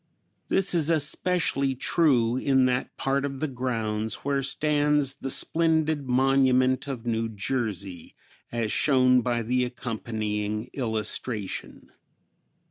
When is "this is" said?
0.47-0.89